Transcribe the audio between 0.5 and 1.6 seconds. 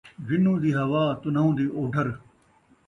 دی ہوا، تنھاؤں